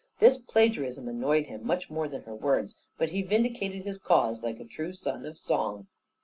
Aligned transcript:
This 0.17 0.39
plagiarism 0.39 1.07
annoyed 1.07 1.45
him 1.45 1.63
much 1.63 1.91
more 1.91 2.07
than 2.07 2.23
her 2.23 2.33
words: 2.33 2.73
but 2.97 3.09
he 3.09 3.21
vindicated 3.21 3.83
his 3.85 3.99
cause, 3.99 4.41
like 4.41 4.59
a 4.59 4.65
true 4.65 4.93
son 4.93 5.27
of 5.27 5.37
song. 5.37 5.89